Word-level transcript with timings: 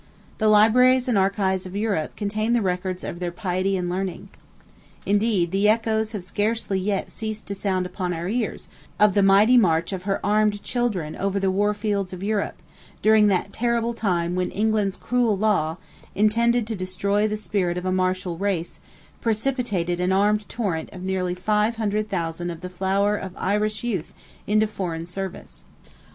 The 0.39 0.47
libraries 0.49 1.07
and 1.07 1.15
archives 1.15 1.67
of 1.67 1.75
Europe 1.75 2.15
contain 2.15 2.53
the 2.53 2.61
records 2.63 3.03
of 3.03 3.19
their 3.19 3.29
piety 3.29 3.77
and 3.77 3.87
learning. 3.87 4.29
Indeed 5.05 5.51
the 5.51 5.69
echoes 5.69 6.13
have 6.13 6.23
scarcely 6.23 6.79
yet 6.79 7.11
ceased 7.11 7.45
to 7.49 7.53
sound 7.53 7.85
upon 7.85 8.11
our 8.11 8.27
ears, 8.27 8.67
of 8.99 9.13
the 9.13 9.21
mighty 9.21 9.57
march 9.57 9.93
of 9.93 10.01
her 10.09 10.19
armed 10.25 10.63
children 10.63 11.15
over 11.17 11.39
the 11.39 11.51
war 11.51 11.75
fields 11.75 12.13
of 12.13 12.23
Europe, 12.23 12.63
during 13.03 13.27
that 13.27 13.53
terrible 13.53 13.93
time 13.93 14.33
when 14.33 14.49
England's 14.49 14.97
cruel 14.97 15.37
law, 15.37 15.77
intended 16.15 16.65
to 16.65 16.75
destroy 16.75 17.27
the 17.27 17.37
spirit 17.37 17.77
of 17.77 17.85
a 17.85 17.91
martial 17.91 18.39
race, 18.39 18.79
precipitated 19.21 19.99
an 19.99 20.11
armed 20.11 20.49
torrent 20.49 20.89
of 20.93 21.03
nearly 21.03 21.35
500,000 21.35 22.49
of 22.49 22.61
the 22.61 22.69
flower 22.69 23.15
of 23.15 23.35
the 23.35 23.39
Irish 23.43 23.83
youth 23.83 24.15
into 24.47 24.65
foreign 24.65 25.05
service. 25.05 25.63